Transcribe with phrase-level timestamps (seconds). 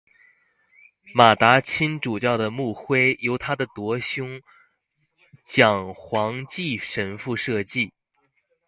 [1.13, 4.41] 马达钦主教的牧徽由他的铎兄
[5.45, 7.93] 蒋煌纪神父设计。